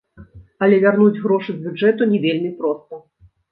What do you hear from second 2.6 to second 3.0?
проста.